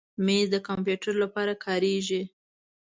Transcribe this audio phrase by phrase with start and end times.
[0.25, 2.21] مېز د کمپیوټر لپاره کارېږي.